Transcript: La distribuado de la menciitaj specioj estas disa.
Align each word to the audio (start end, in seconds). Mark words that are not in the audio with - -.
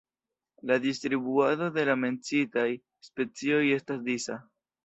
La 0.69 0.77
distribuado 0.85 1.69
de 1.77 1.85
la 1.91 1.97
menciitaj 2.05 2.67
specioj 3.11 3.63
estas 3.79 4.05
disa. 4.13 4.43